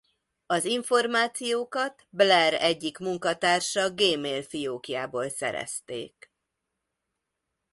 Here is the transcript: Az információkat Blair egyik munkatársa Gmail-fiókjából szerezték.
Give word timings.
Az 0.45 0.65
információkat 0.65 2.05
Blair 2.09 2.53
egyik 2.53 2.97
munkatársa 2.97 3.89
Gmail-fiókjából 3.93 5.29
szerezték. 5.29 6.31